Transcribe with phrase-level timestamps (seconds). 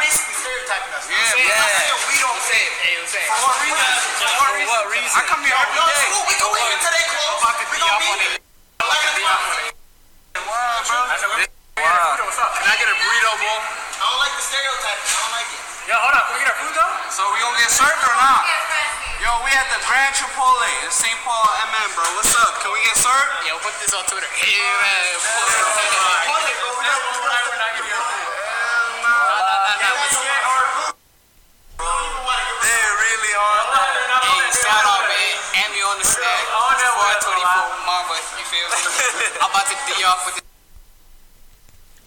[0.73, 1.05] Y'all basically stereotyping us.
[1.13, 1.61] Yeah, Saying- yeah.
[1.61, 2.73] I'm saying we don't say it.
[2.81, 3.29] Hey, I'm saying.
[3.29, 3.93] For what reason?
[4.17, 4.33] For
[4.73, 5.13] what reason?
[5.13, 6.01] I come here every Yo, day.
[6.09, 7.37] school, we can wait until they close.
[7.37, 8.33] If I could We be gonna up be on here.
[8.33, 8.41] it.
[10.49, 11.01] Wow, bro.
[11.83, 12.17] Wow.
[12.57, 13.61] Can I get a burrito bowl?
[13.63, 15.09] I don't like the stereotyping.
[15.13, 15.61] I don't like it.
[15.89, 16.23] Yo, hold on.
[16.25, 16.95] Can we get our food though?
[17.13, 18.43] So we gonna get served or not?
[19.23, 21.15] Yo, we at the Grand Chipotle in St.
[21.23, 22.05] Paul, MM, bro.
[22.19, 22.59] What's up?
[22.65, 23.45] Can we get served?
[23.47, 24.27] Yo, put this on Twitter.
[24.35, 26.12] Hey, man.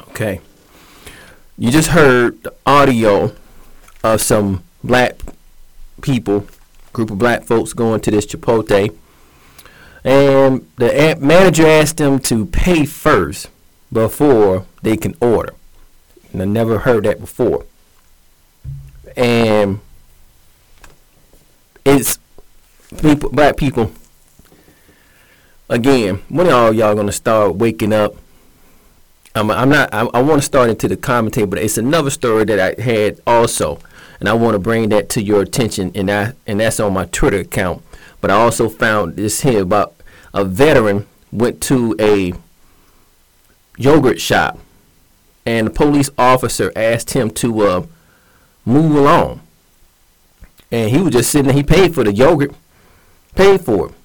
[0.09, 0.39] Okay.
[1.57, 3.33] You just heard the audio
[4.03, 5.19] of some black
[6.01, 6.47] people,
[6.93, 8.95] group of black folks going to this Chipotle.
[10.03, 13.49] And the manager asked them to pay first
[13.91, 15.53] before they can order.
[16.31, 17.65] And I never heard that before.
[19.17, 19.79] And
[21.83, 22.19] it's
[23.01, 23.91] people, black people.
[25.69, 28.15] Again, when are y'all gonna start waking up
[29.35, 29.93] I'm, I'm not.
[29.93, 33.19] I, I want to start into the commentary, but it's another story that I had
[33.27, 33.79] also,
[34.21, 37.05] and I want to bring that to your attention, and that and that's on my
[37.05, 37.83] Twitter account.
[38.21, 39.93] But I also found this here about
[40.33, 42.33] a veteran went to a
[43.77, 44.57] yogurt shop,
[45.45, 47.85] and the police officer asked him to uh,
[48.63, 49.41] move along,
[50.71, 51.55] and he was just sitting there.
[51.55, 52.53] He paid for the yogurt,
[53.35, 53.95] paid for it.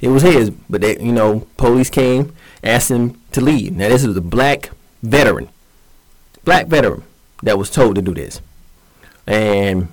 [0.00, 3.76] It was his, but they, you know, police came, asked him to leave.
[3.76, 4.70] Now this was a black
[5.02, 5.48] veteran,
[6.44, 7.02] black veteran
[7.42, 8.40] that was told to do this.
[9.26, 9.88] And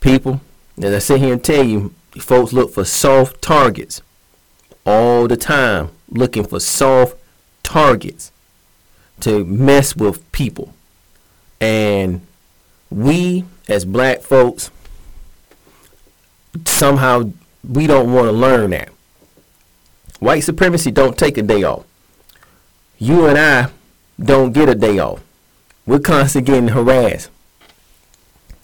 [0.00, 0.40] people,
[0.80, 4.00] as I sit here and tell you, folks look for soft targets
[4.86, 7.16] all the time, looking for soft
[7.62, 8.30] targets
[9.20, 10.74] to mess with people.
[11.60, 12.26] And
[12.90, 14.70] we, as black folks,
[16.64, 17.32] somehow
[17.68, 18.90] we don't want to learn that.
[20.22, 21.84] White supremacy don't take a day off.
[22.96, 23.70] You and I
[24.20, 25.20] don't get a day off.
[25.84, 27.28] We're constantly getting harassed.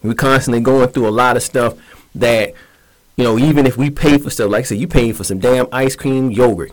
[0.05, 1.75] We're constantly going through a lot of stuff
[2.15, 2.55] that,
[3.17, 5.41] you know, even if we pay for stuff, like I said, you paying for some
[5.41, 6.71] damn ice cream yogurt,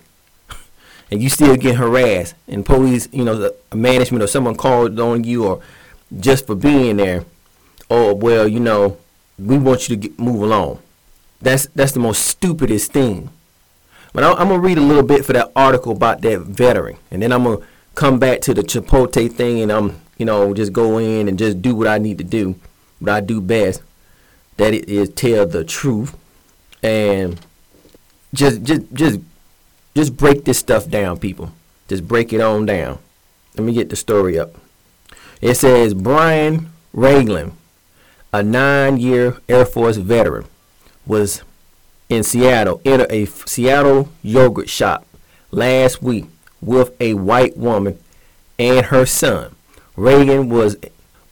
[1.09, 5.23] and you still get harassed, and police, you know, the management or someone called on
[5.23, 5.63] you, or
[6.19, 7.25] just for being there,
[7.89, 8.99] or well, you know,
[9.39, 10.77] we want you to get, move along.
[11.41, 13.31] That's that's the most stupidest thing.
[14.15, 17.21] But I, I'm gonna read a little bit for that article about that veteran, and
[17.21, 17.59] then I'm gonna
[17.95, 21.61] come back to the Chipotle thing, and I'm, you know, just go in and just
[21.61, 22.55] do what I need to do,
[22.99, 23.81] what I do best.
[24.55, 26.15] That it is tell the truth,
[26.81, 27.41] and
[28.33, 29.19] just, just, just,
[29.93, 31.51] just break this stuff down, people.
[31.89, 32.99] Just break it on down.
[33.57, 34.55] Let me get the story up.
[35.41, 37.51] It says Byron Ragland,
[38.31, 40.45] a nine-year Air Force veteran,
[41.05, 41.43] was
[42.09, 45.05] in Seattle entered a Seattle yogurt shop
[45.51, 46.25] last week
[46.61, 47.99] with a white woman
[48.59, 49.55] and her son.
[49.95, 50.77] Reagan was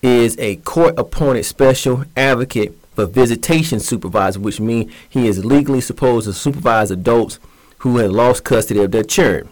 [0.02, 6.28] is a court appointed special advocate for visitation supervisor, which means he is legally supposed
[6.28, 7.40] to supervise adults
[7.80, 9.50] who have lost custody of their children.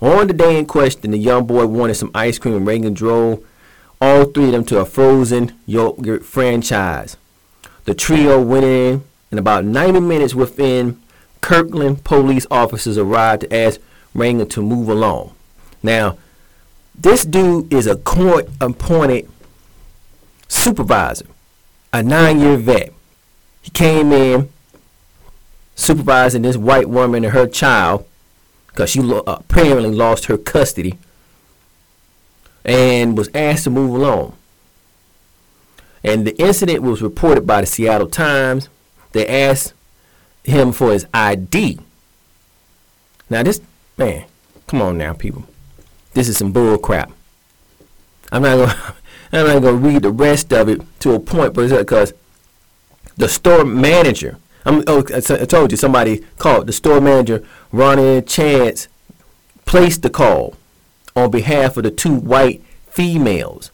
[0.00, 3.44] On the day in question, the young boy wanted some ice cream and Reagan drove
[4.00, 7.16] all three of them to a frozen yogurt franchise.
[7.84, 9.04] The trio went in,
[9.36, 10.98] and about 90 minutes within,
[11.42, 13.78] Kirkland police officers arrived to ask
[14.14, 15.34] Ranger to move along.
[15.82, 16.16] Now,
[16.94, 19.28] this dude is a court appointed
[20.48, 21.26] supervisor,
[21.92, 22.94] a nine year vet.
[23.60, 24.48] He came in
[25.74, 28.08] supervising this white woman and her child
[28.68, 30.98] because she lo- apparently lost her custody
[32.64, 34.34] and was asked to move along.
[36.02, 38.70] And the incident was reported by the Seattle Times.
[39.16, 39.72] They asked
[40.44, 41.78] him for his ID.
[43.30, 43.62] Now this
[43.96, 44.26] man,
[44.66, 45.46] come on now, people.
[46.12, 47.10] This is some bull crap.
[48.30, 48.94] I'm not gonna
[49.32, 52.12] I'm not gonna read the rest of it to a point, but because
[53.16, 54.36] the store manager.
[54.66, 57.42] I'm, oh, I told you somebody called the store manager.
[57.72, 58.88] Ronnie Chance
[59.64, 60.56] placed the call
[61.14, 63.70] on behalf of the two white females.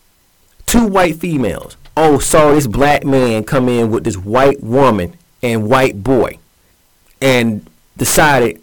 [0.66, 1.76] Two white females.
[1.96, 6.38] Oh, saw this black man come in with this white woman and white boy,
[7.20, 8.60] and decided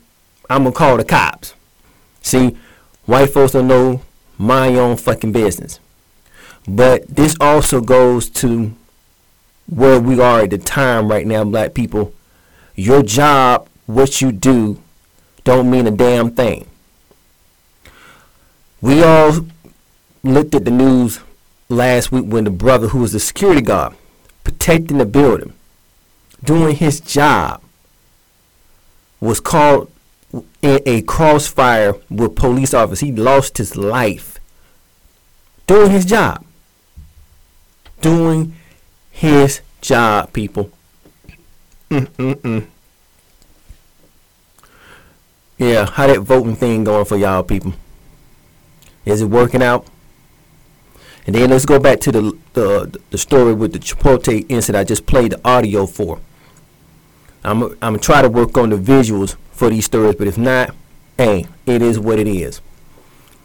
[0.49, 1.53] I'm gonna call the cops.
[2.21, 2.57] See,
[3.05, 4.01] white folks don't know
[4.37, 5.79] my own fucking business.
[6.67, 8.73] But this also goes to
[9.67, 12.13] where we are at the time right now, black people.
[12.75, 14.81] Your job, what you do,
[15.43, 16.67] don't mean a damn thing.
[18.81, 19.45] We all
[20.23, 21.19] looked at the news
[21.67, 23.95] last week when the brother who was the security guard
[24.43, 25.53] protecting the building,
[26.43, 27.61] doing his job,
[29.19, 29.91] was caught
[30.61, 33.01] in a crossfire with police officers.
[33.01, 34.39] He lost his life
[35.67, 36.45] doing his job.
[38.01, 38.55] Doing
[39.11, 40.71] his job, people.
[41.89, 42.67] Mm-mm-mm.
[45.57, 47.73] Yeah, how that voting thing going for y'all people?
[49.05, 49.85] Is it working out?
[51.27, 54.83] And then let's go back to the the, the story with the Chipotle incident I
[54.85, 56.19] just played the audio for.
[57.43, 60.75] I'm I'm gonna try to work on the visuals for these stories, but if not,
[61.17, 62.61] hey, it is what it is.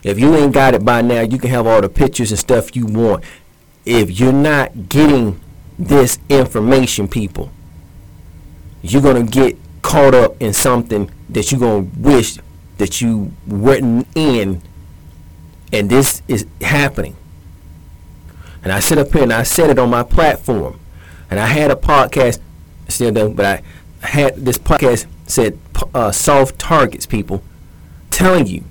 [0.02, 2.76] If you ain't got it by now, you can have all the pictures and stuff
[2.76, 3.24] you want.
[3.84, 5.40] If you're not getting
[5.78, 7.50] this information, people,
[8.82, 12.38] you're gonna get caught up in something that you're gonna wish
[12.78, 14.60] that you weren't in,
[15.72, 17.16] and this is happening.
[18.62, 20.80] And I sit up here and I said it on my platform,
[21.30, 22.40] and I had a podcast
[22.88, 23.62] still done, but I
[24.04, 25.58] had this podcast said
[25.94, 27.42] uh, soft targets, people,
[28.10, 28.64] telling you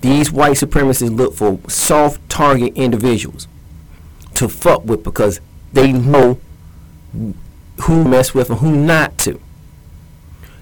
[0.00, 3.46] these white supremacists look for soft target individuals
[4.34, 5.40] to fuck with because
[5.72, 6.40] they know
[7.82, 9.40] who mess with and who not to.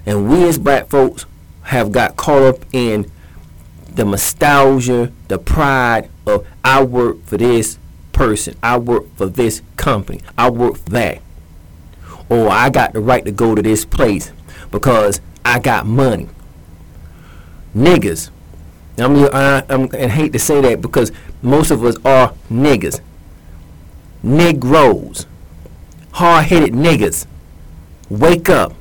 [0.05, 1.27] And we as black folks
[1.63, 3.11] have got caught up in
[3.91, 7.79] the nostalgia, the pride of I work for this
[8.13, 11.23] person, I work for this company, I work for that.
[12.29, 14.33] Or I got the right to go to this place
[14.71, 16.29] because I got money.
[17.75, 18.31] Niggas.
[18.99, 23.01] I'm, I, I'm, I hate to say that because most of us are niggas.
[24.23, 25.27] Negroes.
[26.13, 27.27] Hard headed niggas.
[28.11, 28.75] Wake up.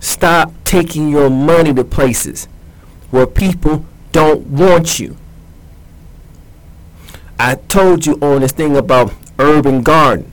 [0.00, 2.46] Stop taking your money to places
[3.10, 5.16] where people don't want you.
[7.38, 10.31] I told you on this thing about urban gardens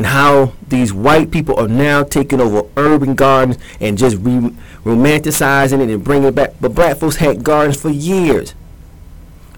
[0.00, 5.78] and how these white people are now taking over urban gardens and just re- romanticizing
[5.82, 6.54] it and bringing it back.
[6.58, 8.54] But black folks had gardens for years.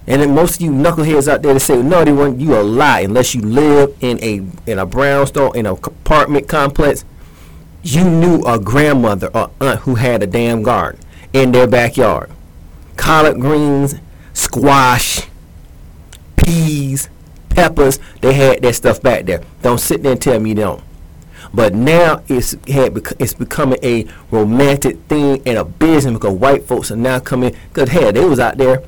[0.04, 2.60] And then most of you knuckleheads out there to say, no, they weren't, you a
[2.60, 3.02] lie.
[3.02, 7.04] Unless you live in a in a brownstone, in a apartment complex,
[7.84, 11.00] you knew a grandmother or aunt who had a damn garden
[11.32, 12.32] in their backyard.
[12.96, 13.94] Collard greens,
[14.32, 15.28] squash,
[16.36, 17.08] peas,
[17.54, 19.42] peppers, they had that stuff back there.
[19.62, 20.82] Don't sit there and tell me you don't.
[21.54, 26.90] But now it's had it's becoming a romantic thing and a business because white folks
[26.90, 27.54] are now coming.
[27.72, 28.82] Cause hell, they was out there,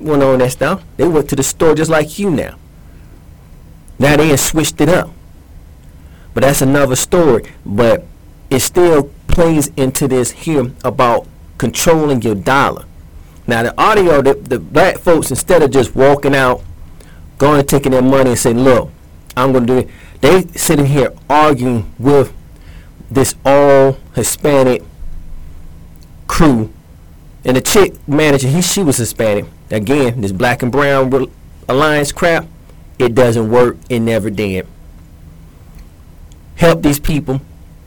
[0.00, 0.82] went on that stuff.
[0.96, 2.56] They went to the store just like you now.
[3.98, 5.10] Now they switched it up.
[6.34, 7.50] But that's another story.
[7.64, 8.04] But
[8.50, 11.26] it still plays into this here about
[11.58, 12.84] controlling your dollar.
[13.46, 16.62] Now the audio, the, the black folks instead of just walking out
[17.38, 18.90] going and taking their money and saying, look,
[19.36, 19.88] I'm going to do it.
[20.20, 22.32] They sitting here arguing with
[23.10, 24.82] this all Hispanic
[26.26, 26.72] crew.
[27.44, 29.46] And the chick manager, he she was Hispanic.
[29.70, 31.30] Again, this black and brown
[31.68, 32.46] alliance crap,
[32.98, 33.76] it doesn't work.
[33.88, 34.66] It never did.
[36.56, 37.40] Help these people.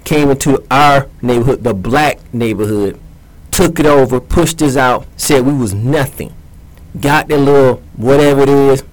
[0.03, 2.97] Came into our neighborhood, the black neighborhood,
[3.51, 6.33] took it over, pushed us out, said we was nothing.
[7.01, 8.83] Got their little whatever it is,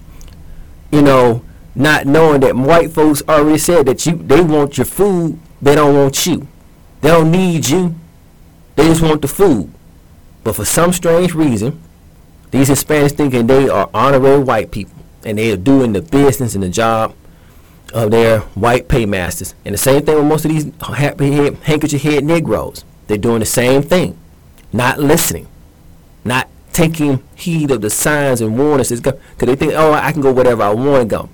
[0.94, 5.38] you know, not knowing that white folks already said that you they want your food,
[5.60, 6.46] they don't want you.
[7.00, 7.94] They don't need you.
[8.76, 9.72] They just want the food.
[10.44, 11.82] But for some strange reason,
[12.50, 16.62] these Hispanics thinking they are honorary white people and they are doing the business and
[16.62, 17.14] the job
[17.92, 19.54] of their white paymasters.
[19.64, 22.84] And the same thing with most of these happy head, handkerchief head Negroes.
[23.06, 24.18] They're doing the same thing,
[24.72, 25.48] not listening,
[26.24, 28.90] not taking heed of the signs and warnings.
[28.90, 31.28] Because they think, oh, I can go wherever I want to go.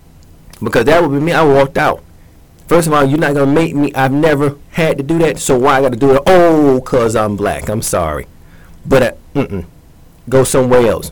[0.62, 1.32] Because that would be me.
[1.32, 2.04] I walked out.
[2.68, 3.92] First of all, you're not gonna make me.
[3.94, 6.22] I've never had to do that, so why I got to do it?
[6.24, 7.68] Oh, cause I'm black.
[7.68, 8.28] I'm sorry,
[8.86, 9.62] but uh,
[10.28, 11.10] go somewhere else.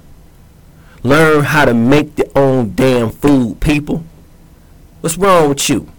[1.03, 4.05] Learn how to make their own damn food, people.
[5.01, 5.91] What's wrong with you?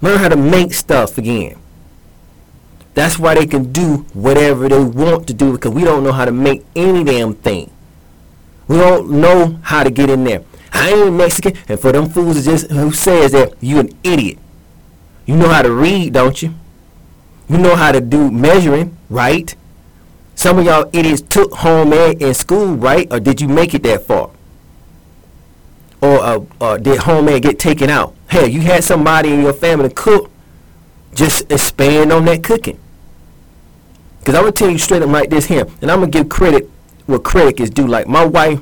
[0.00, 1.56] Learn how to make stuff again.
[2.94, 6.24] That's why they can do whatever they want to do because we don't know how
[6.24, 7.70] to make any damn thing.
[8.68, 10.44] We don't know how to get in there.
[10.72, 14.38] I ain't Mexican, and for them fools just who says that you an idiot.
[15.26, 16.54] You know how to read, don't you?
[17.48, 19.54] You know how to do measuring, right?
[20.34, 23.12] Some of y'all idiots took home ec in school, right?
[23.12, 24.30] Or did you make it that far?
[26.00, 28.14] Or uh, uh, did home ec get taken out?
[28.28, 30.30] Hell, you had somebody in your family cook.
[31.14, 32.80] Just expand on that cooking.
[34.24, 35.66] Because I'm to tell you straight up like this here.
[35.82, 36.70] And I'm going to give credit
[37.04, 37.86] what credit is due.
[37.86, 38.58] Like my wife,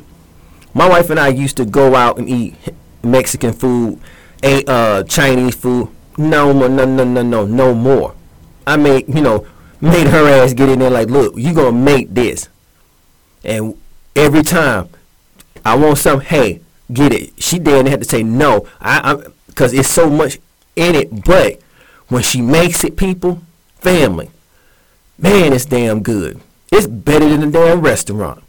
[0.75, 2.57] my wife and I used to go out and eat
[3.05, 4.01] Mexican food,
[4.43, 5.89] a uh, Chinese food.
[6.19, 8.17] No more, no, no, no, no, no more.
[8.67, 9.47] I made, you know,
[9.81, 12.49] made her ass get in there like, look, you gonna make this.
[13.45, 13.79] And
[14.17, 14.89] every time
[15.65, 16.61] I want something, hey,
[16.93, 17.41] get it.
[17.41, 18.67] She didn't have to say no.
[18.81, 20.41] I, I, cause it's so much
[20.75, 21.25] in it.
[21.25, 21.61] But
[22.09, 23.43] when she makes it, people,
[23.77, 24.33] family,
[25.19, 26.41] man, it's damn good.
[26.71, 28.43] It's better than a damn restaurant.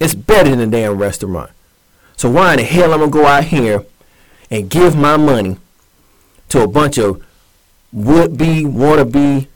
[0.00, 1.50] It's better than a damn restaurant.
[2.16, 3.84] So why in the hell I'm gonna go out here
[4.50, 5.56] and give my money
[6.48, 7.24] to a bunch of
[7.92, 9.48] would-be, wanna-be,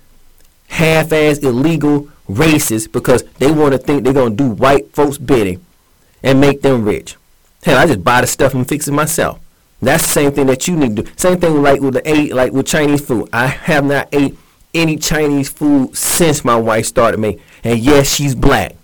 [0.68, 5.64] half-ass illegal racists because they want to think they're gonna do white folks bidding
[6.22, 7.16] and make them rich.
[7.62, 9.38] Hell, I just buy the stuff and fix it myself.
[9.80, 11.10] That's the same thing that you need to do.
[11.16, 13.28] Same thing like with the eight, like with Chinese food.
[13.32, 14.36] I have not ate
[14.74, 17.38] any Chinese food since my wife started me.
[17.64, 18.76] And yes, she's black.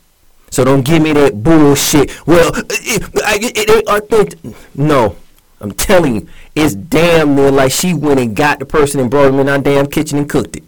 [0.50, 2.26] So don't give me that bullshit.
[2.26, 4.38] Well, uh, it, it, ain't authentic.
[4.74, 5.16] No,
[5.60, 9.28] I'm telling you, it's damn near like she went and got the person and brought
[9.28, 10.64] him in our damn kitchen and cooked it.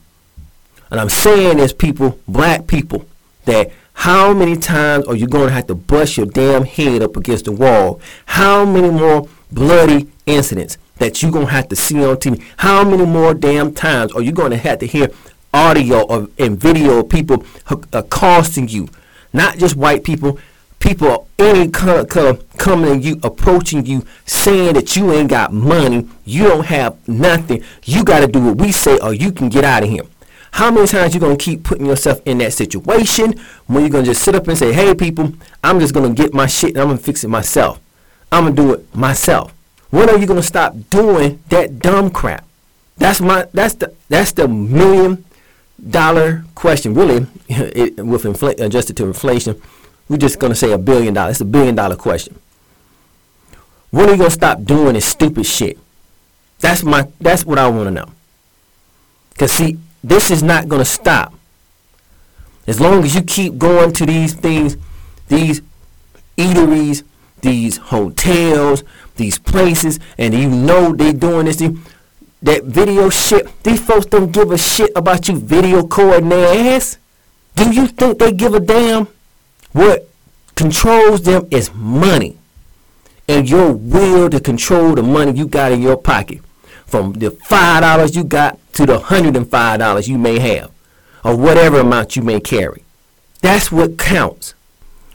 [0.91, 3.07] And I'm saying as people, black people,
[3.45, 7.17] that how many times are you going to have to bust your damn head up
[7.17, 8.00] against the wall?
[8.27, 12.42] How many more bloody incidents that you're going to have to see on TV?
[12.59, 15.11] How many more damn times are you going to have to hear
[15.52, 18.88] audio or, and video of people uh, uh, accosting you?
[19.33, 20.38] Not just white people,
[20.78, 26.07] people any color, color coming to you, approaching you, saying that you ain't got money,
[26.25, 29.64] you don't have nothing, you got to do what we say or you can get
[29.64, 30.04] out of here.
[30.52, 33.35] How many times you gonna keep putting yourself in that situation
[33.69, 36.47] when you're gonna just sit up and say, "Hey, people, I'm just gonna get my
[36.47, 37.78] shit and I'm gonna fix it myself.
[38.33, 39.54] I'm gonna do it myself."
[39.91, 42.45] When are you gonna stop doing that dumb crap?
[42.97, 45.25] That's my that's the that's the million
[45.89, 46.95] dollar question.
[46.95, 49.61] Really, it, with infl- adjusted to inflation,
[50.09, 51.33] we're just gonna say a billion dollars.
[51.33, 52.39] It's a billion dollar question.
[53.91, 55.79] When are you gonna stop doing this stupid shit?
[56.61, 58.09] That's my that's what I want to know.
[59.39, 61.35] Cause see, this is not going to stop.
[62.67, 64.77] As long as you keep going to these things,
[65.29, 65.61] these
[66.37, 67.03] eateries,
[67.41, 68.85] these hotels,
[69.21, 71.62] these places, and you know they doing this
[72.43, 76.97] that video shit, these folks don't give a shit about you video coding their ass.
[77.55, 79.09] Do you think they give a damn?
[79.73, 80.09] What
[80.57, 82.39] controls them is money.
[83.29, 86.41] And your will to control the money you got in your pocket
[86.87, 90.71] from the five dollars you got to the hundred and five dollars you may have,
[91.25, 92.85] or whatever amount you may carry.
[93.43, 94.55] That's what counts.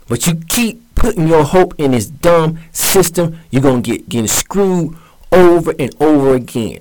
[0.08, 4.96] But you keep putting your hope in this dumb system, you're gonna get getting screwed
[5.30, 6.80] over and over again.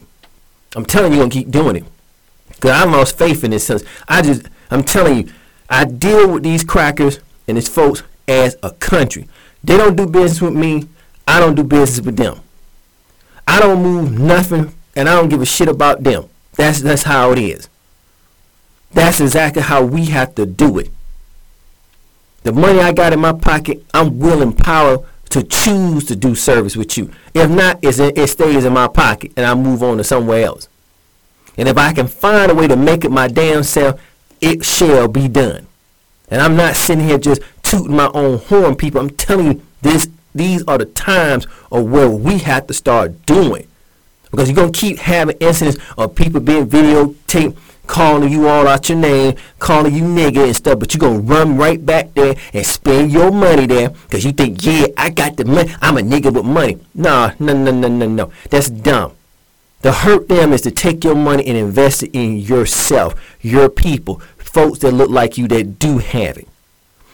[0.75, 1.83] I'm telling you, you're gonna keep doing it.
[2.59, 3.83] Cause I lost faith in this sense.
[4.07, 5.33] I just, I'm telling you,
[5.69, 9.27] I deal with these crackers and these folks as a country.
[9.63, 10.87] They don't do business with me.
[11.27, 12.39] I don't do business with them.
[13.47, 16.29] I don't move nothing and I don't give a shit about them.
[16.53, 17.69] That's that's how it is.
[18.91, 20.89] That's exactly how we have to do it.
[22.45, 24.99] The money I got in my pocket, I'm willing power
[25.31, 27.11] to choose to do service with you.
[27.33, 30.69] If not, it stays in my pocket and I move on to somewhere else.
[31.57, 33.99] And if I can find a way to make it my damn self,
[34.41, 35.65] it shall be done.
[36.29, 39.01] And I'm not sitting here just tooting my own horn, people.
[39.01, 43.67] I'm telling you, this these are the times of where we have to start doing.
[44.29, 48.97] Because you're gonna keep having incidents of people being videotaped, calling you all out your
[48.97, 53.11] name, calling you nigga and stuff, but you're gonna run right back there and spend
[53.11, 56.45] your money there because you think, yeah, I got the money, I'm a nigga with
[56.45, 56.79] money.
[56.93, 58.31] Nah, no, no, no, no, no.
[58.49, 59.13] That's dumb.
[59.81, 64.21] The hurt them is to take your money and invest it in yourself, your people,
[64.37, 66.47] folks that look like you that do have it.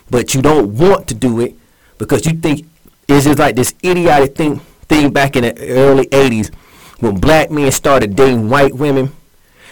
[0.09, 1.55] But you don't want to do it
[1.97, 2.65] because you think
[3.07, 6.53] it's just like this idiotic thing thing back in the early 80s
[6.99, 9.11] when black men started dating white women.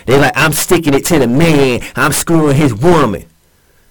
[0.05, 1.81] They like, I'm sticking it to the man.
[1.95, 3.25] I'm screwing his woman.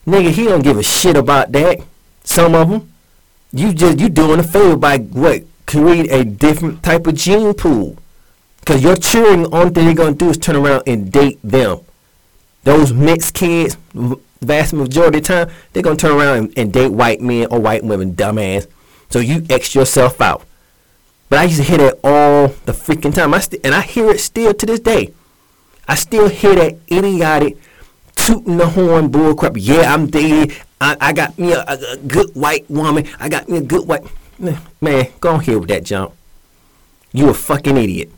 [0.06, 1.80] Nigga, he don't give a shit about that.
[2.24, 2.92] Some of them.
[3.52, 5.44] You just, you doing a favor by what?
[5.66, 7.96] Create a different type of gene pool.
[8.60, 11.38] Because your children, the only thing they're going to do is turn around and date
[11.42, 11.80] them.
[12.64, 16.72] Those mixed kids, vast majority of the time, they're going to turn around and, and
[16.72, 18.66] date white men or white women, dumbass.
[19.10, 20.44] So you X yourself out.
[21.30, 23.34] But I used to hear that all the freaking time.
[23.34, 25.12] I st- and I hear it still to this day.
[25.88, 27.56] I still hear that idiotic
[28.14, 29.56] tooting the horn bullcrap.
[29.58, 30.54] Yeah, I'm dating.
[30.80, 33.08] I, I got me a, a, a good white woman.
[33.18, 34.04] I got me a good white
[34.80, 35.08] man.
[35.20, 36.12] Go on here with that jump.
[37.12, 38.10] You a fucking idiot.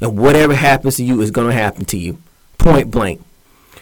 [0.00, 2.18] And whatever happens to you is gonna happen to you.
[2.58, 3.22] Point blank.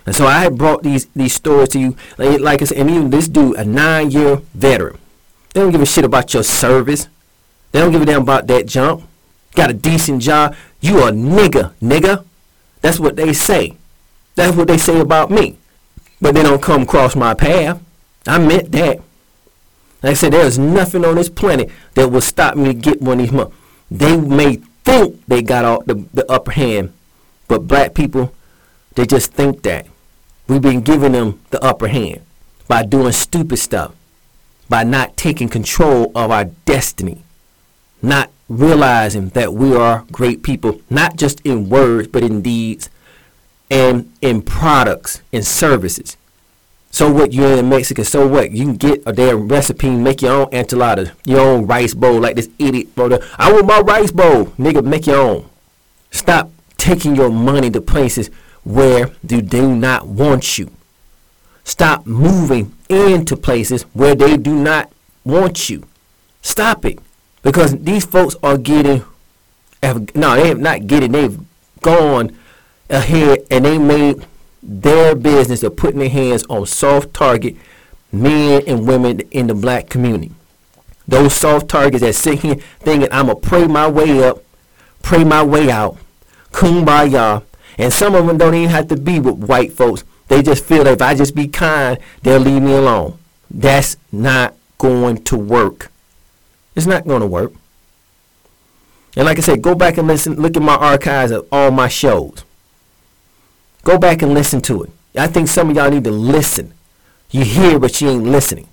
[0.04, 1.96] And so I had brought these these stories to you.
[2.18, 4.98] Like, like I said, and even this dude, a nine year veteran.
[5.54, 7.08] They don't give a shit about your service.
[7.72, 9.04] They don't give a damn about that jump.
[9.54, 10.54] Got a decent job.
[10.80, 12.24] You a nigga, nigga.
[12.80, 13.76] That's what they say.
[14.34, 15.58] That's what they say about me.
[16.20, 17.82] But they don't come across my path.
[18.26, 19.00] I meant that.
[20.02, 23.20] Like I said, there's nothing on this planet that will stop me to get one
[23.20, 23.52] of these money.
[23.90, 26.92] They may think they got all the, the upper hand,
[27.48, 28.32] but black people,
[28.94, 29.86] they just think that.
[30.48, 32.22] We've been giving them the upper hand
[32.66, 33.94] by doing stupid stuff,
[34.68, 37.22] by not taking control of our destiny,
[38.02, 42.90] not realizing that we are great people, not just in words, but in deeds
[43.70, 46.16] and in products and services.
[46.90, 48.50] So what you're in Mexico, so what?
[48.50, 52.20] You can get a damn recipe, and make your own enchiladas, your own rice bowl
[52.20, 53.24] like this idiot brother.
[53.38, 54.46] I want my rice bowl.
[54.58, 55.48] Nigga, make your own.
[56.10, 58.28] Stop taking your money to places
[58.64, 60.70] where they do not want you.
[61.62, 64.92] Stop moving into places where they do not
[65.24, 65.86] want you.
[66.42, 66.98] Stop it.
[67.42, 69.04] Because these folks are getting
[69.82, 71.38] have, no, they have not getting, they've
[71.80, 72.36] gone
[72.88, 74.26] ahead and they made
[74.62, 77.56] their business of putting their hands on soft target
[78.12, 80.32] men and women in the black community.
[81.08, 84.44] Those soft targets that sit here thinking I'm gonna pray my way up,
[85.02, 85.96] pray my way out,
[86.52, 87.42] kumbaya,
[87.78, 90.04] and some of them don't even have to be with white folks.
[90.28, 93.18] They just feel that if I just be kind, they'll leave me alone.
[93.50, 95.90] That's not going to work.
[96.74, 97.52] It's not going to work.
[99.16, 101.88] And like I said, go back and listen, look at my archives of all my
[101.88, 102.44] shows.
[103.82, 104.90] Go back and listen to it.
[105.16, 106.72] I think some of y'all need to listen.
[107.30, 108.68] You hear, but you ain't listening.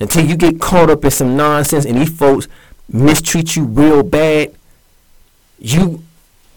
[0.00, 2.48] Until you get caught up in some nonsense and these folks
[2.88, 4.54] mistreat you real bad,
[5.58, 6.02] you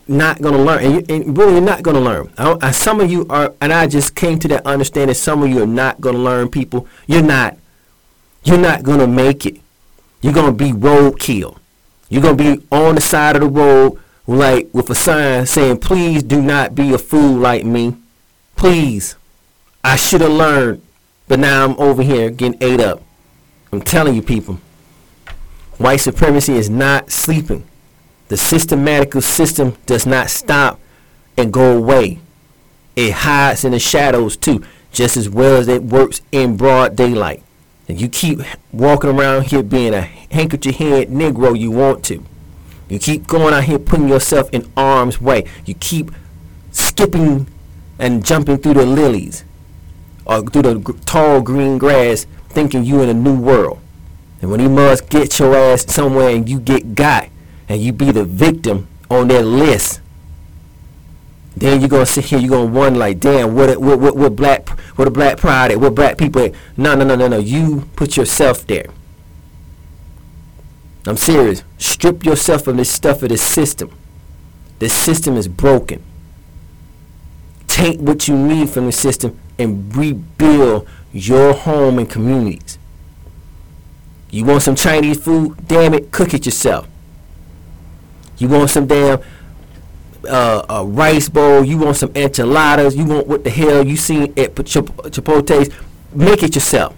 [0.08, 2.32] not gonna learn, and, you, and really you're not gonna learn.
[2.38, 5.13] I I- some of you are, and I just came to that understanding.
[5.13, 6.49] Some of you are not gonna learn.
[6.49, 7.58] People, you're not.
[8.43, 9.60] You're not gonna make it.
[10.21, 11.58] You're gonna be roadkill.
[12.10, 16.23] You're gonna be on the side of the road, like with a sign saying, "Please
[16.23, 17.95] do not be a fool like me.
[18.56, 19.15] Please,
[19.84, 20.82] I should have learned,
[21.28, 23.02] but now I'm over here getting ate up."
[23.71, 24.60] I'm telling you, people,
[25.78, 27.63] white supremacy is not sleeping.
[28.30, 30.80] The systematical system does not stop
[31.38, 32.19] and go away.
[32.95, 37.43] It hides in the shadows too, just as well as it works in broad daylight.
[37.88, 38.39] And you keep
[38.71, 42.23] walking around here being a handkerchief head Negro you want to.
[42.89, 45.45] You keep going out here putting yourself in harm's way.
[45.65, 46.12] You keep
[46.71, 47.47] skipping
[48.00, 49.43] and jumping through the lilies
[50.26, 53.80] or through the gr- tall green grass thinking you in a new world.
[54.41, 57.30] And when he must get your ass somewhere and you get got
[57.67, 60.02] and you be the victim on their list,
[61.59, 64.69] then you're gonna sit here, you're gonna wonder like, damn, what what what, what black
[64.97, 66.53] what a black pride at, what black people at.
[66.75, 67.37] No, no, no, no, no.
[67.37, 68.87] You put yourself there.
[71.05, 71.63] I'm serious.
[71.77, 73.91] Strip yourself of this stuff of this system.
[74.79, 76.03] This system is broken.
[77.67, 82.77] Take what you need from the system and rebuild your home and communities.
[84.29, 85.67] You want some Chinese food?
[85.67, 86.87] Damn it, cook it yourself.
[88.37, 89.19] You want some damn
[90.27, 91.63] uh, a rice bowl?
[91.63, 92.95] You want some enchiladas?
[92.95, 95.69] You want what the hell you seen at Chip- Chipotle's?
[96.13, 96.95] Make it yourself.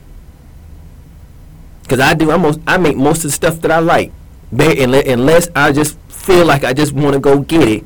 [1.87, 2.31] Cause I do.
[2.31, 4.11] I most I make most of the stuff that I like.
[4.51, 7.83] Unless I just feel like I just want to go get it,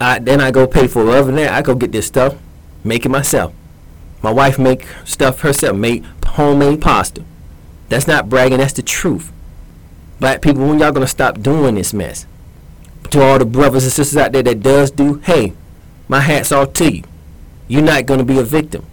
[0.00, 1.08] I, then I go pay for it.
[1.08, 2.36] Other than that, I go get this stuff,
[2.82, 3.52] make it myself.
[4.22, 7.24] My wife make stuff herself, make homemade pasta.
[7.88, 8.58] That's not bragging.
[8.58, 9.32] That's the truth.
[10.20, 12.26] Black people, when y'all gonna stop doing this mess?
[13.10, 15.54] To all the brothers and sisters out there that does do, hey,
[16.08, 17.04] my hat's off to you.
[17.66, 18.84] You're not gonna be a victim.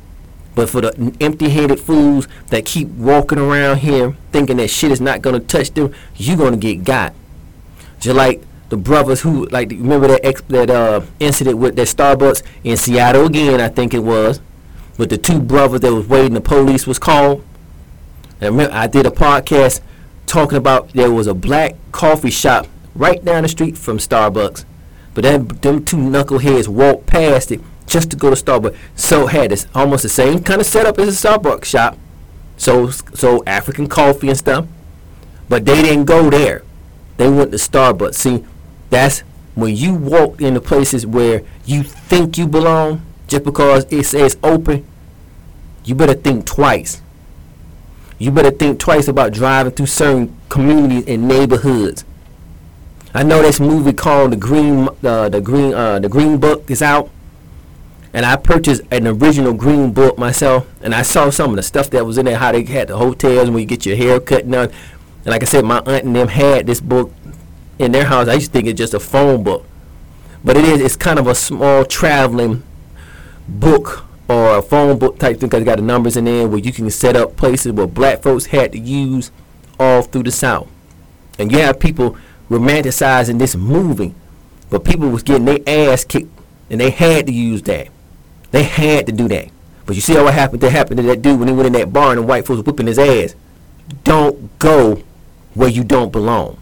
[0.53, 5.21] But for the empty-headed fools that keep walking around here thinking that shit is not
[5.21, 7.13] gonna touch them, you're gonna get got.
[7.99, 12.41] Just like the brothers who, like, remember that ex- that uh, incident with that Starbucks
[12.63, 13.59] in Seattle again?
[13.59, 14.39] I think it was,
[14.97, 16.33] with the two brothers that was waiting.
[16.33, 17.43] The police was called.
[18.39, 19.81] And remember, I did a podcast
[20.25, 24.65] talking about there was a black coffee shop right down the street from Starbucks,
[25.13, 28.75] but then them two knuckleheads walked past it just to go to Starbucks.
[28.95, 31.97] So had this almost the same kind of setup as a Starbucks shop,
[32.57, 34.65] so so African coffee and stuff,
[35.49, 36.63] but they didn't go there.
[37.17, 38.15] They went to Starbucks.
[38.15, 38.45] See,
[38.89, 39.21] that's
[39.53, 44.85] when you walk into places where you think you belong just because it says open.
[45.83, 47.01] You better think twice
[48.17, 52.05] you better think twice about driving through certain communities and neighborhoods.
[53.15, 56.81] I know this movie called the Green uh, the Green uh, the Green Book is
[56.81, 57.09] out,
[58.13, 61.89] and I purchased an original Green Book myself, and I saw some of the stuff
[61.91, 64.51] that was in there, how they had the hotels when you get your hair cut
[64.51, 64.69] done.
[64.69, 67.13] And like I said, my aunt and them had this book
[67.79, 68.27] in their house.
[68.27, 69.65] I used to think it's just a phone book,
[70.43, 70.81] but it is.
[70.81, 72.63] It's kind of a small traveling
[73.47, 76.59] book or a phone book type thing because it got the numbers in there where
[76.59, 79.31] you can set up places where black folks had to use
[79.79, 80.67] all through the South.
[81.39, 82.17] And you have people
[82.49, 84.13] romanticizing this movie,
[84.69, 86.29] but people was getting their ass kicked
[86.69, 87.89] and they had to use that.
[88.51, 89.49] They had to do that.
[89.85, 91.93] But you see what happened that happened to that dude when he went in that
[91.93, 93.35] bar and white folks whipping his ass.
[94.03, 95.03] Don't go
[95.53, 96.59] where you don't belong.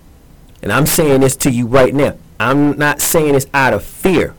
[0.61, 2.17] And I'm saying this to you right now.
[2.39, 4.35] I'm not saying this out of fear.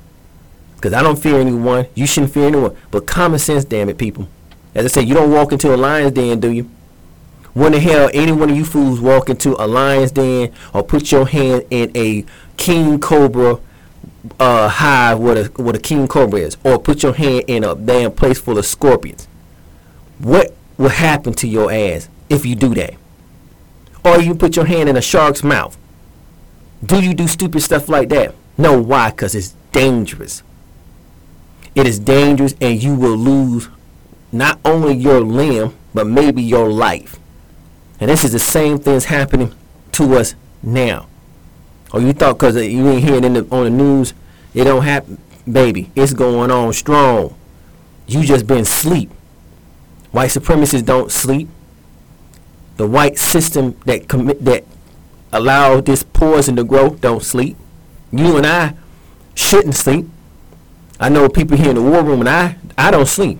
[0.76, 1.86] Because I don't fear anyone.
[1.94, 2.76] You shouldn't fear anyone.
[2.90, 4.28] But common sense, damn it, people.
[4.74, 6.68] As I said, you don't walk into a lion's den, do you?
[7.54, 11.12] When the hell any one of you fools walk into a lion's den or put
[11.12, 12.24] your hand in a
[12.56, 13.60] king cobra
[14.40, 17.74] uh, hive where a, where a king cobra is, or put your hand in a
[17.74, 19.28] damn place full of scorpions?
[20.18, 22.94] What will happen to your ass if you do that?
[24.04, 25.78] Or you put your hand in a shark's mouth?
[26.84, 28.34] Do you do stupid stuff like that?
[28.58, 29.10] No, why?
[29.10, 30.42] Because it's dangerous.
[31.74, 33.68] It is dangerous and you will lose
[34.32, 37.18] not only your limb, but maybe your life.
[38.04, 39.54] And this is the same thing that's happening
[39.92, 41.08] to us now.
[41.90, 44.12] Or you thought because you ain't hearing in the, on the news,
[44.52, 45.16] it don't happen.
[45.50, 47.34] Baby, it's going on strong.
[48.06, 49.10] You just been sleep.
[50.10, 51.48] White supremacists don't sleep.
[52.76, 54.66] The white system that commit that
[55.32, 57.56] allow this poison to grow don't sleep.
[58.12, 58.74] You and I
[59.34, 60.04] shouldn't sleep.
[61.00, 63.38] I know people here in the war room, and I I don't sleep.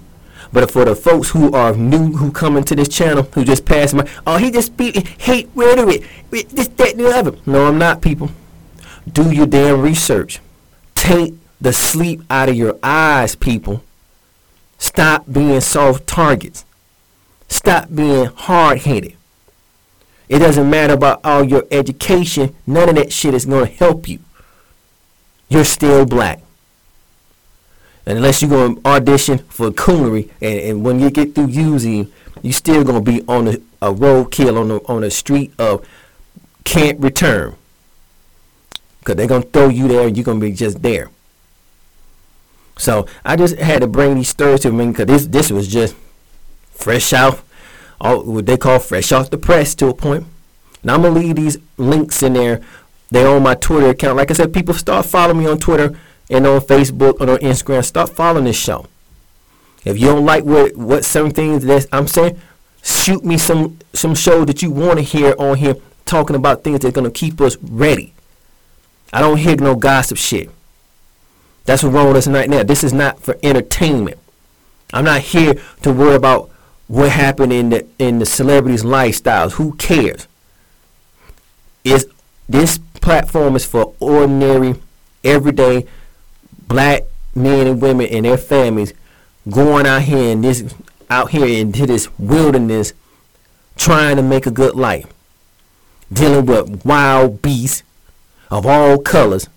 [0.55, 3.93] But for the folks who are new, who come into this channel, who just passed
[3.93, 7.37] my, oh, he just speaking hate rhetoric, this, that, and the other.
[7.45, 8.31] No, I'm not, people.
[9.11, 10.39] Do your damn research.
[10.95, 13.83] Take the sleep out of your eyes, people.
[14.79, 16.65] Stop being soft targets.
[17.49, 19.17] Stop being hard-headed.
[20.29, 22.55] It doesn't matter about all your education.
[22.65, 24.21] None of that shit is going to help you.
[25.49, 26.43] You're still black.
[28.07, 32.13] Unless you're going to audition for coonery, and, and when you get through using,
[32.43, 35.87] you still going to be on a, a roadkill on the on the street of
[36.65, 37.57] can't return.
[39.01, 41.11] Because they're going to throw you there and you're going to be just there.
[42.77, 45.95] So I just had to bring these stories to me because this, this was just
[46.73, 47.41] fresh out,
[48.01, 50.27] all, what they call fresh off the press to a point.
[50.83, 52.61] And I'm going to leave these links in there.
[53.11, 54.17] They're on my Twitter account.
[54.17, 55.97] Like I said, people start following me on Twitter
[56.31, 57.85] and on Facebook and on Instagram.
[57.85, 58.87] Start following this show.
[59.85, 62.41] If you don't like what what certain things that I'm saying,
[62.83, 66.81] shoot me some some show that you want to hear on here talking about things
[66.81, 68.15] that's gonna keep us ready.
[69.13, 70.51] I don't hear no gossip shit.
[71.67, 72.63] That's what's wrong with us right now.
[72.63, 74.19] This is not for entertainment.
[74.93, 76.51] I'm not here to worry about
[76.87, 79.53] what happened in the in the celebrities' lifestyles.
[79.53, 80.29] Who cares?
[81.85, 82.07] Is
[82.49, 84.75] this platform is for ordinary,
[85.23, 85.87] everyday
[86.69, 87.03] black
[87.35, 88.95] men and women and their families
[89.51, 90.75] going out here in this
[91.11, 92.93] out here into this wilderness
[93.77, 95.07] trying to make a good life.
[96.13, 97.83] Dealing with wild beasts
[98.51, 99.49] of all colors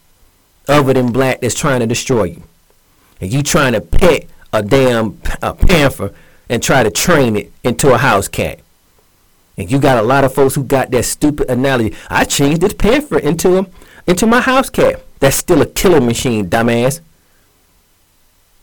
[0.67, 2.43] other than black that's trying to destroy you.
[3.21, 6.13] And you trying to pet a damn a panther
[6.49, 8.59] and try to train it into a house cat.
[9.57, 11.95] And you got a lot of folks who got that stupid analogy.
[12.09, 13.65] I changed this panther into a,
[14.05, 15.01] into my house cat.
[15.19, 17.01] That's still a killing machine, dumbass.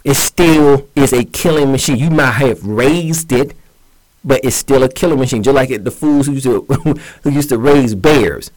[0.04, 1.96] It still is a killing machine.
[1.96, 3.56] You might have raised it,
[4.22, 5.42] but it's still a killing machine.
[5.42, 6.60] Just like the fools who used to
[7.22, 8.50] who used to raise bears.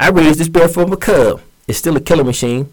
[0.00, 1.40] I raised this bear from a cub.
[1.68, 2.72] It's still a killing machine.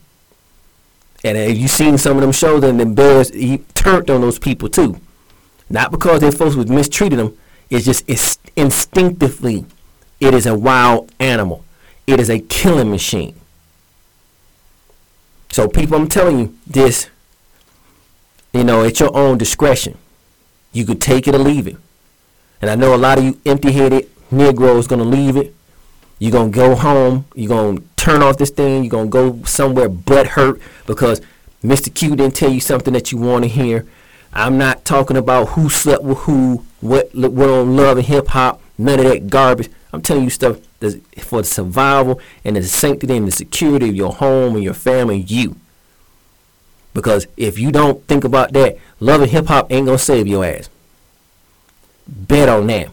[1.23, 4.39] And have you seen some of them shows and the bears he turned on those
[4.39, 4.99] people too.
[5.69, 7.37] Not because their folks was mistreating them.
[7.69, 9.65] It's just it's instinctively
[10.19, 11.65] it is a wild animal.
[12.07, 13.35] It is a killing machine.
[15.53, 17.11] So people I'm telling you this,
[18.53, 19.99] you know, at your own discretion.
[20.71, 21.75] You could take it or leave it.
[22.59, 25.53] And I know a lot of you empty headed Negroes gonna leave it.
[26.17, 30.25] You're gonna go home, you're gonna turn off this thing, you're gonna go somewhere butt
[30.25, 31.21] hurt because
[31.63, 31.93] Mr.
[31.93, 33.85] Q didn't tell you something that you wanna hear.
[34.33, 38.59] I'm not talking about who slept with who, what what on love and hip hop,
[38.79, 39.69] none of that garbage.
[39.93, 43.95] I'm telling you stuff that's for the survival and the sanctity and the security of
[43.95, 45.55] your home and your family you.
[46.95, 50.69] Because if you don't think about that, love hip hop ain't gonna save your ass.
[52.07, 52.89] Bet on that.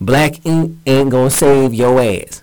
[0.00, 2.42] Black ink ain't gonna save your ass.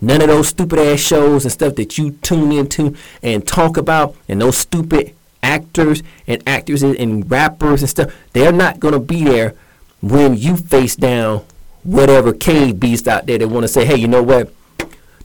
[0.00, 4.14] None of those stupid ass shows and stuff that you tune into and talk about
[4.28, 9.54] and those stupid actors and actresses and rappers and stuff, they're not gonna be there
[10.00, 11.44] when you face down
[11.88, 14.52] whatever cave beast out there that wanna say, hey, you know what?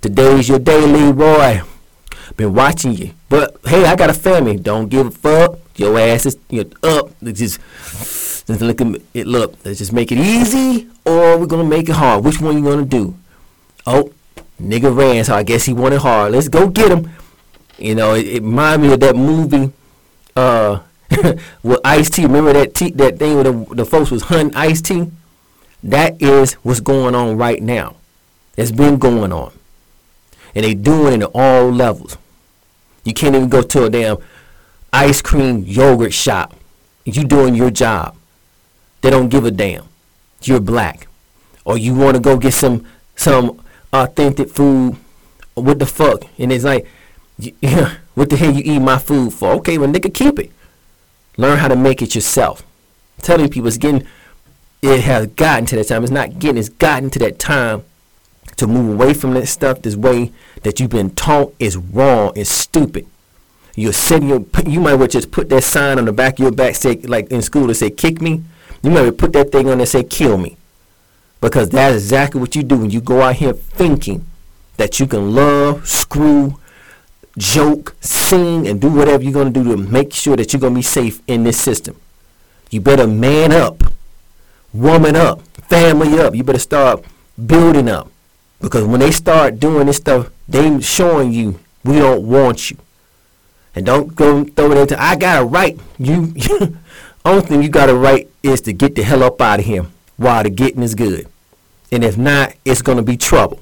[0.02, 1.62] Today's your day, Leroy.
[2.38, 3.12] Been watching you.
[3.30, 4.58] But hey, I got a family.
[4.58, 5.60] Don't give a fuck.
[5.76, 7.12] Your ass is you know, up.
[7.22, 7.60] It's just
[8.48, 9.28] just look at it.
[9.28, 12.24] Look, let's just make it easy, or we're gonna make it hard.
[12.24, 13.16] Which one you gonna do?
[13.86, 14.12] Oh,
[14.62, 16.32] nigga ran, so I guess he wanted hard.
[16.32, 17.10] Let's go get him.
[17.78, 19.74] You know, it, it reminded me of that movie,
[20.36, 20.80] uh,
[21.64, 22.24] with Ice T.
[22.24, 25.12] Remember that that thing where the, the folks was hunting Ice T?
[25.84, 27.98] That is what's going on right now.
[28.56, 29.52] It's been going on,
[30.56, 32.18] and they doing it at all levels.
[33.04, 34.18] You can't even go to a damn
[34.94, 36.56] ice cream yogurt shop.
[37.04, 38.16] You doing your job.
[39.02, 39.84] They don't give a damn.
[40.42, 41.08] You're black.
[41.66, 44.96] Or you want to go get some some authentic food.
[45.56, 46.24] What the fuck?
[46.38, 46.88] And it's like,
[47.38, 49.52] yeah, what the hell you eat my food for?
[49.54, 50.52] Okay, well, nigga, keep it.
[51.38, 52.64] Learn how to make it yourself.
[53.18, 54.08] I'm telling people, it's getting,
[54.84, 56.04] it has gotten to that time.
[56.04, 57.84] It's not getting, it's gotten to that time
[58.58, 62.50] to move away from that stuff this way that you've been taught is wrong, is
[62.50, 63.08] stupid.
[63.76, 66.76] You're setting you might well just put that sign on the back of your back,
[66.76, 68.44] say, like in school, to say, kick me.
[68.84, 70.58] You might well put that thing on there, and say, kill me.
[71.40, 74.26] Because that's exactly what you do when you go out here thinking
[74.76, 76.60] that you can love, screw,
[77.38, 80.74] joke, sing, and do whatever you're going to do to make sure that you're going
[80.74, 81.96] to be safe in this system.
[82.70, 83.82] You better man up,
[84.74, 86.36] woman up, family up.
[86.36, 87.06] You better start
[87.46, 88.10] building up.
[88.60, 92.78] Because when they start doing this stuff, they showing you we don't want you.
[93.76, 95.80] And don't go throw it into I got a right.
[95.98, 96.34] You
[97.26, 99.86] only thing you got a right is to get the hell up out of here
[100.18, 101.28] while the getting is good.
[101.92, 103.60] And if not, it's gonna be trouble.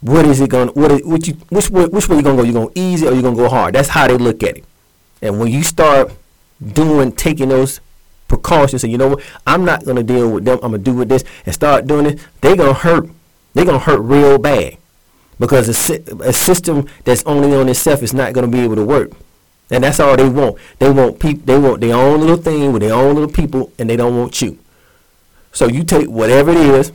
[0.00, 2.42] What is it gonna what is, what you which way which way you gonna go?
[2.42, 3.74] You gonna easy or you gonna go hard?
[3.74, 4.64] That's how they look at it.
[5.22, 6.12] And when you start
[6.64, 7.80] doing taking those
[8.28, 11.08] precautions and you know what, I'm not gonna deal with them, I'm gonna do with
[11.08, 13.08] this and start doing it, they gonna hurt.
[13.54, 14.76] they gonna hurt real bad.
[15.38, 19.12] Because a, a system that's only on itself is not gonna be able to work.
[19.70, 20.58] And that's all they want.
[20.78, 21.42] They want people.
[21.44, 24.40] They want their own little thing with their own little people, and they don't want
[24.40, 24.58] you.
[25.52, 26.92] So you take whatever it is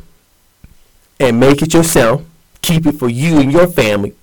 [1.19, 2.23] and make it yourself.
[2.61, 4.15] Keep it for you and your family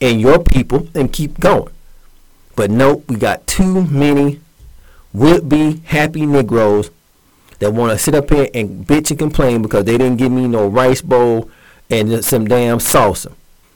[0.00, 1.72] and your people, and keep going.
[2.56, 4.40] But no, we got too many
[5.12, 6.90] would-be happy Negroes
[7.58, 10.48] that want to sit up here and bitch and complain because they didn't give me
[10.48, 11.50] no rice bowl
[11.90, 13.32] and some damn salsa,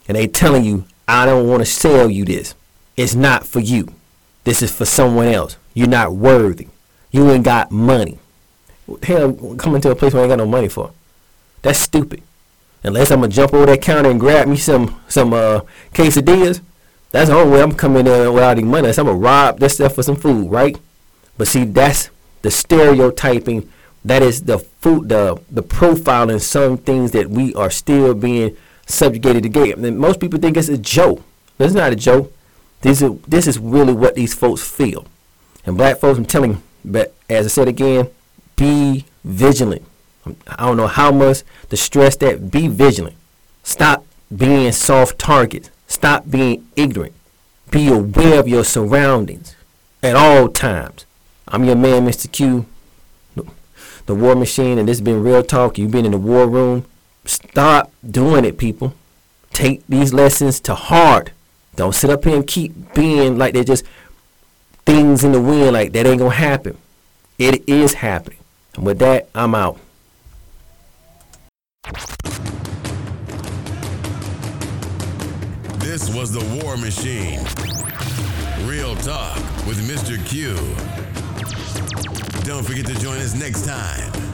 [0.08, 2.54] and they telling you I don't want to sell you this.
[2.96, 3.94] It's not for you.
[4.44, 5.56] This is for someone else.
[5.74, 6.68] You're not worthy.
[7.10, 8.18] You ain't got money.
[9.02, 10.92] Hell coming to a place where I ain't got no money for?
[11.62, 12.22] That's stupid.
[12.82, 15.60] Unless I'm gonna jump over that counter and grab me some some uh,
[15.92, 16.60] quesadillas.
[17.10, 18.80] That's the only way I'm coming there without any money.
[18.80, 20.76] Unless I'm gonna rob that stuff for some food, right?
[21.38, 22.10] But see, that's
[22.42, 23.70] the stereotyping.
[24.04, 26.40] That is the food, the the profiling.
[26.40, 29.78] Some things that we are still being subjugated to get.
[29.78, 31.22] And most people think it's a joke.
[31.58, 32.32] It's not a joke.
[32.82, 35.06] This is this is really what these folks feel.
[35.64, 38.08] And black folks, I'm telling you, but as I said again,
[38.54, 39.82] be vigilant.
[40.46, 42.50] I don't know how much to stress that.
[42.50, 43.16] Be vigilant.
[43.62, 45.70] Stop being soft targets.
[45.88, 47.14] Stop being ignorant.
[47.70, 49.56] Be aware of your surroundings
[50.02, 51.05] at all times.
[51.48, 52.30] I'm your man, Mr.
[52.30, 52.66] Q,
[54.06, 55.78] the War Machine, and this has been Real Talk.
[55.78, 56.86] You've been in the war room.
[57.24, 58.94] Stop doing it, people.
[59.52, 61.30] Take these lessons to heart.
[61.76, 63.84] Don't sit up here and keep being like they're just
[64.84, 66.78] things in the wind, like that ain't gonna happen.
[67.38, 68.38] It is happening.
[68.74, 69.78] And with that, I'm out.
[75.78, 77.38] This was the War Machine.
[78.66, 80.24] Real talk with Mr.
[80.26, 80.56] Q.
[82.46, 84.25] Don't forget to join us next time